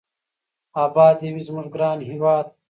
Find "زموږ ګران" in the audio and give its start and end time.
1.47-1.99